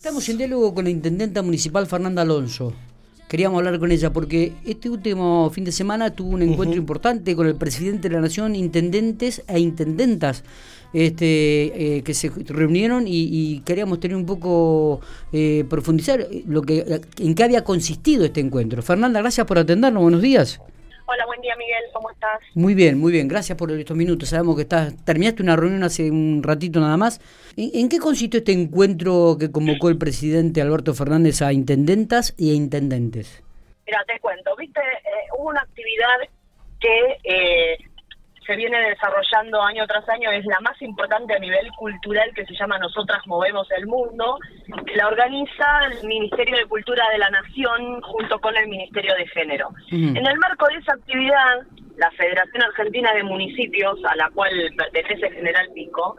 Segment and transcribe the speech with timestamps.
[0.00, 2.72] Estamos en diálogo con la intendenta municipal Fernanda Alonso.
[3.28, 7.46] Queríamos hablar con ella porque este último fin de semana tuvo un encuentro importante con
[7.46, 10.42] el presidente de la Nación, intendentes e intendentas,
[10.94, 15.02] este, eh, que se reunieron y, queríamos tener un poco
[15.34, 18.80] eh, profundizar lo que en qué había consistido este encuentro.
[18.80, 20.02] Fernanda, gracias por atendernos.
[20.02, 20.62] Buenos días.
[21.12, 22.38] Hola, buen día Miguel, ¿cómo estás?
[22.54, 24.28] Muy bien, muy bien, gracias por estos minutos.
[24.28, 27.20] Sabemos que estás, terminaste una reunión hace un ratito nada más.
[27.56, 32.54] ¿En, qué consistió este encuentro que convocó el presidente Alberto Fernández a intendentas y a
[32.54, 33.42] intendentes?
[33.86, 36.20] Mira, te cuento, viste, eh, hubo una actividad
[36.78, 37.78] que eh,
[38.50, 42.54] se viene desarrollando año tras año, es la más importante a nivel cultural que se
[42.54, 44.38] llama Nosotras Movemos el Mundo,
[44.96, 49.68] la organiza el Ministerio de Cultura de la Nación junto con el Ministerio de Género.
[49.92, 51.60] En el marco de esa actividad,
[51.96, 56.16] la Federación Argentina de Municipios, a la cual pertenece General Pico,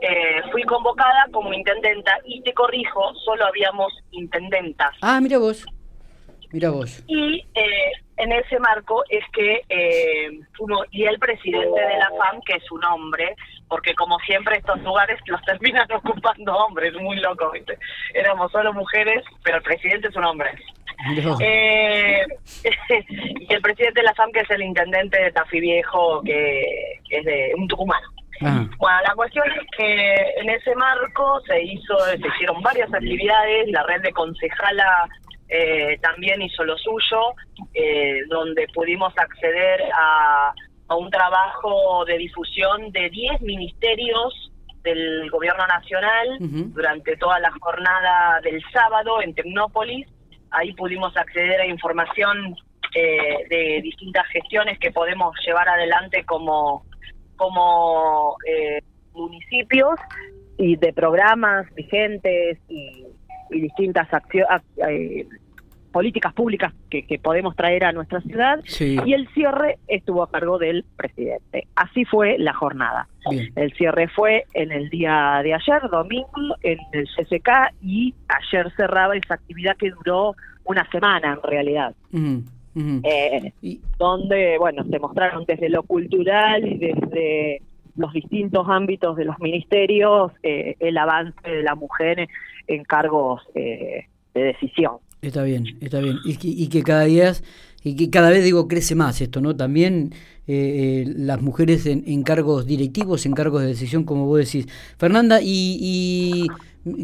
[0.00, 4.92] eh, fui convocada como intendenta y te corrijo, solo habíamos intendentas.
[5.00, 5.66] Ah, mira vos.
[6.52, 7.02] Mira vos.
[7.08, 7.92] Y eh,
[8.22, 12.70] en ese marco es que eh, uno y el presidente de la FAM, que es
[12.70, 13.34] un hombre,
[13.68, 17.76] porque como siempre estos lugares los terminan ocupando hombres, muy loco, ¿viste?
[18.14, 20.52] Éramos solo mujeres, pero el presidente es un hombre.
[21.40, 22.24] Eh,
[23.40, 27.24] y el presidente de la FAM, que es el intendente de Tafí Viejo, que, es
[27.24, 28.06] de un tucumano.
[28.40, 33.84] Bueno, la cuestión es que en ese marco se hizo, se hicieron varias actividades, la
[33.84, 35.08] red de concejala
[35.54, 37.34] eh, también hizo lo suyo,
[37.74, 40.54] eh, donde pudimos acceder a,
[40.96, 48.62] un trabajo de difusión de 10 ministerios del gobierno nacional durante toda la jornada del
[48.74, 50.06] sábado en Tecnópolis.
[50.50, 52.54] Ahí pudimos acceder a información
[52.94, 56.84] eh, de distintas gestiones que podemos llevar adelante como,
[57.36, 58.36] como
[59.14, 59.98] municipios
[60.58, 63.06] y de programas vigentes y,
[63.50, 64.62] y distintas acciones
[65.92, 70.84] políticas públicas que, podemos traer a nuestra ciudad y el cierre estuvo a cargo del
[70.96, 71.68] presidente.
[71.76, 73.08] Así fue la jornada.
[73.54, 79.16] El cierre fue en el día de ayer, domingo, en el CCK y ayer cerraba
[79.16, 81.94] esa actividad que duró una semana en realidad.
[82.74, 83.52] Eh,
[83.98, 87.62] donde, bueno, se mostraron desde lo cultural y desde
[87.96, 92.28] los distintos ámbitos de los ministerios eh, el avance de la mujer
[92.66, 94.96] en cargos eh, de decisión.
[95.22, 96.18] Está bien, está bien.
[96.24, 97.32] Y, que cada día,
[97.84, 99.54] y que cada vez digo, crece más esto, ¿no?
[99.54, 100.10] También
[100.48, 104.66] eh, eh, las mujeres en, cargos directivos, en cargos de decisión, como vos decís.
[104.98, 106.48] Fernanda, ¿y,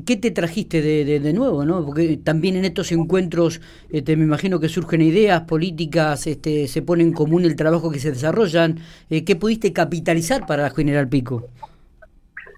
[0.04, 1.86] qué te trajiste de, nuevo, no?
[1.86, 7.04] Porque también en estos encuentros este, me imagino que surgen ideas políticas, este, se pone
[7.04, 8.80] en común el trabajo que se desarrollan.
[9.10, 11.46] Eh, ¿Qué pudiste capitalizar para General Pico?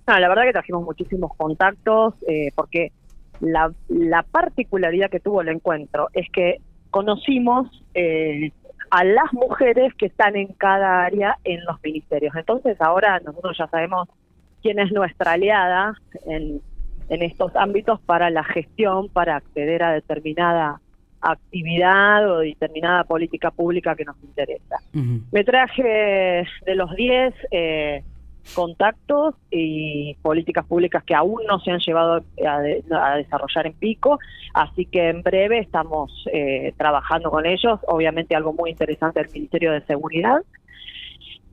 [0.06, 2.14] la verdad que trajimos muchísimos contactos,
[2.56, 2.90] porque
[3.40, 6.58] la, la particularidad que tuvo el encuentro es que
[6.90, 8.52] conocimos eh,
[8.90, 12.34] a las mujeres que están en cada área en los ministerios.
[12.34, 14.08] Entonces ahora nosotros ya sabemos
[14.62, 15.94] quién es nuestra aliada
[16.26, 16.60] en,
[17.08, 20.80] en estos ámbitos para la gestión, para acceder a determinada
[21.20, 24.78] actividad o determinada política pública que nos interesa.
[25.30, 28.02] Me traje de los 10 eh,
[28.54, 32.60] contactos y políticas públicas que aún no se han llevado a,
[33.16, 34.18] desarrollar en Pico,
[34.54, 37.80] así que en breve estamos eh, trabajando con ellos.
[37.86, 40.42] Obviamente algo muy interesante el Ministerio de Seguridad,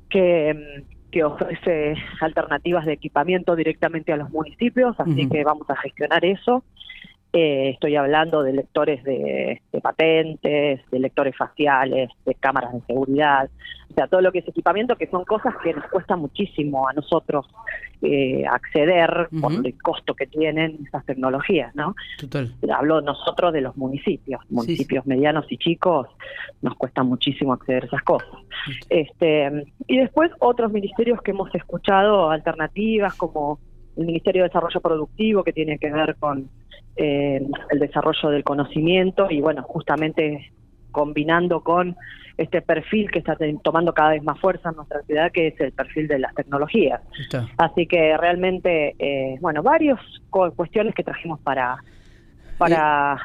[0.09, 6.23] que, que ofrece alternativas de equipamiento directamente a los municipios, así que vamos a gestionar
[6.25, 6.63] eso.
[7.39, 13.47] Eh, estoy hablando de lectores de, patentes, de lectores faciales, de cámaras de seguridad,
[13.91, 16.93] o sea, todo lo que es equipamiento, que son cosas que nos cuesta muchísimo a
[16.93, 17.45] nosotros
[18.01, 21.93] eh, acceder por el costo que tienen esas tecnologías, ¿no?
[22.19, 22.51] Total.
[22.75, 26.07] Hablo nosotros de los municipios, municipios medianos y chicos,
[26.63, 28.29] nos cuesta muchísimo acceder a esas cosas.
[28.89, 33.59] Este, y después otros ministerios que hemos escuchado, alternativas como
[33.95, 36.49] el Ministerio de Desarrollo Productivo, que tiene que ver con
[36.97, 40.51] eh, el desarrollo del conocimiento y bueno, justamente
[40.91, 41.95] combinando con
[42.37, 45.71] este perfil que está tomando cada vez más fuerza en nuestra ciudad, que es el
[45.71, 47.01] perfil de las tecnologías.
[47.57, 49.99] Así que realmente, eh, bueno, varias
[50.29, 51.77] cuestiones que trajimos para
[52.57, 53.17] para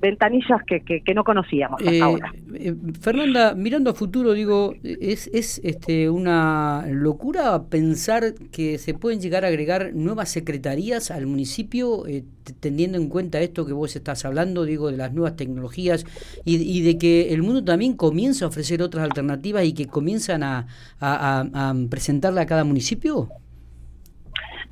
[0.00, 2.32] ventanillas que, que, no conocíamos hasta eh, ahora.
[2.54, 9.20] Eh, Fernanda, mirando a futuro, digo, ¿es, es este, una locura pensar que se pueden
[9.20, 12.24] llegar a agregar nuevas secretarías al municipio, eh,
[12.60, 16.04] teniendo en cuenta esto que vos estás hablando, digo, de las nuevas tecnologías
[16.44, 20.42] y, y, de que el mundo también comienza a ofrecer otras alternativas y que comienzan
[20.42, 20.66] a,
[21.00, 23.30] a, a presentarle a cada municipio?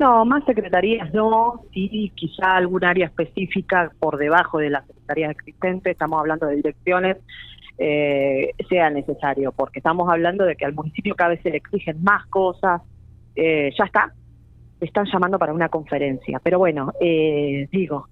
[0.02, 5.92] No, más secretarías no, sí, quizá algún área específica por debajo de las secretarías existentes,
[5.92, 7.18] estamos hablando de direcciones,
[7.78, 12.02] eh, sea necesario, porque estamos hablando de que al municipio cada vez se le exigen
[12.02, 12.82] más cosas,
[13.36, 14.12] eh, ya está,
[14.80, 18.08] están llamando para una conferencia, pero bueno, eh, digo,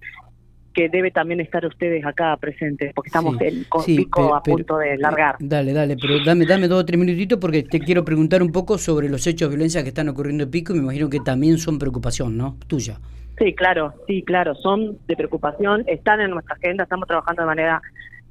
[0.74, 3.36] que debe también estar ustedes acá presentes, porque estamos
[3.68, 5.36] con Pico a punto de largar.
[5.40, 8.78] dale, dale, pero dame, dame dos o tres minutitos porque te quiero preguntar un poco
[8.78, 11.58] sobre los hechos de violencia que están ocurriendo en Pico y me imagino que también
[11.58, 12.56] son preocupación, ¿no?
[12.66, 12.98] Tuya.
[13.38, 17.82] Sí, claro, sí, claro, son de preocupación, están en nuestra agenda, estamos trabajando de manera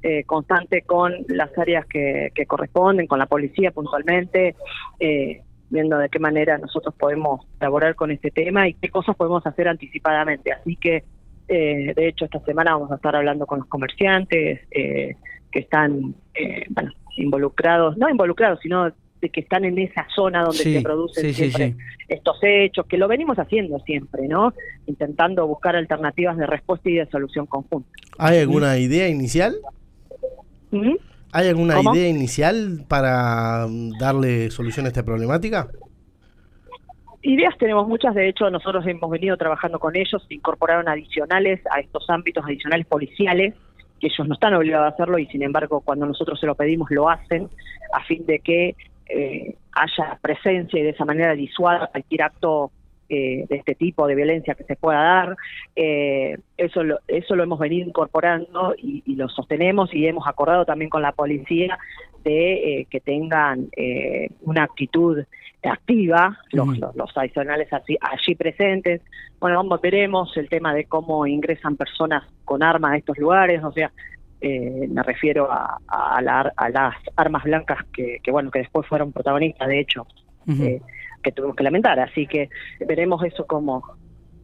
[0.02, 4.54] eh, constante con las áreas que, que, corresponden, con la policía puntualmente,
[4.98, 9.46] eh, viendo de qué manera nosotros podemos elaborar con este tema y qué cosas podemos
[9.46, 10.52] hacer anticipadamente.
[10.52, 11.04] Así que
[11.52, 15.16] eh, de hecho, esta semana vamos a estar hablando con los comerciantes eh,
[15.50, 20.58] que están eh, bueno, involucrados, no involucrados, sino de que están en esa zona donde
[20.58, 21.74] se producen siempre
[22.06, 24.54] estos hechos, que lo venimos haciendo siempre, ¿no?
[24.86, 27.90] Intentando buscar alternativas de respuesta y de solución conjunta.
[28.16, 29.56] ¿Hay alguna idea inicial?
[30.70, 30.94] ¿Mm?
[31.32, 33.66] ¿Hay alguna idea inicial para
[33.98, 35.68] darle solución a esta problemática?
[37.22, 42.08] Ideas tenemos muchas, de hecho nosotros hemos venido trabajando con ellos, incorporaron adicionales a estos
[42.08, 43.54] ámbitos adicionales policiales,
[44.00, 46.90] que ellos no están obligados a hacerlo y sin embargo cuando nosotros se lo pedimos
[46.90, 47.50] lo hacen
[47.92, 48.74] a fin de que
[49.10, 52.70] eh, haya presencia y de esa manera disuada cualquier acto
[53.12, 55.36] eh, de este tipo de violencia que se pueda dar.
[55.74, 60.90] Eh, eso, lo, eso lo hemos venido incorporando y, lo sostenemos y hemos acordado también
[60.90, 61.76] con la policía
[62.22, 63.68] de que tengan
[64.42, 65.18] una actitud
[65.62, 69.02] activa, los, los, adicionales así, allí presentes.
[69.38, 73.72] Bueno, vamos, veremos el tema de cómo ingresan personas con armas a estos lugares, o
[73.72, 73.90] sea,
[74.40, 76.22] eh, me refiero a, a,
[76.70, 80.06] las armas blancas que, que, bueno, que después fueron protagonistas, de hecho,
[80.48, 80.80] eh,
[81.22, 82.00] que tuvimos que lamentar.
[82.00, 82.48] Así que
[82.86, 83.82] veremos eso como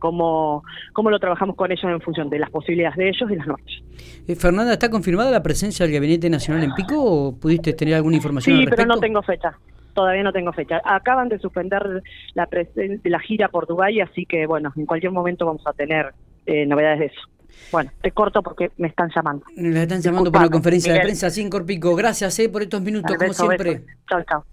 [0.07, 0.63] cómo,
[0.93, 3.83] cómo lo trabajamos con ellos en función de las posibilidades de ellos y las nuestras.
[4.29, 8.17] Eh, Fernanda, ¿está confirmada la presencia del Gabinete Nacional en Pico o pudiste tener alguna
[8.17, 8.57] información?
[8.57, 9.57] Sí, pero no tengo fecha
[9.95, 10.79] todavía no tengo fecha.
[10.85, 12.03] Acaban de suspender
[12.35, 12.47] la,
[13.05, 16.13] la gira por Dubái, así que bueno, en cualquier momento vamos a tener
[16.45, 17.21] eh, novedades de eso.
[17.73, 19.47] Bueno, te corto porque me están llamando.
[19.57, 21.97] Me están llamando para la conferencia de prensa, sin Corpico.
[21.97, 23.85] Gracias eh, por estos minutos, como siempre.
[24.07, 24.45] Chao, chao.